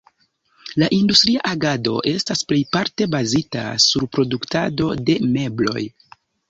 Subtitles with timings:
[0.83, 5.91] La industria agado estas plejparte bazita sur produktado de mebloj.